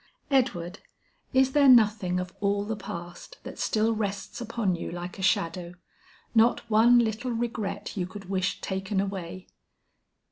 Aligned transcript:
Edward, 0.31 0.79
is 1.31 1.51
there 1.51 1.67
nothing 1.69 2.19
of 2.19 2.35
all 2.41 2.65
the 2.65 2.75
past 2.75 3.37
that 3.43 3.59
still 3.59 3.93
rests 3.93 4.41
upon 4.41 4.75
you 4.75 4.89
like 4.91 5.19
a 5.19 5.21
shadow? 5.21 5.75
Not 6.33 6.67
one 6.71 6.97
little 6.97 7.29
regret 7.29 7.95
you 7.95 8.07
could 8.07 8.25
wish 8.27 8.61
taken 8.61 8.99
away?" 8.99 9.45